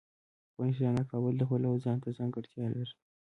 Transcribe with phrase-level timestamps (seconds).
[0.53, 2.93] افغانستان د کابل د پلوه ځانته ځانګړتیا لري.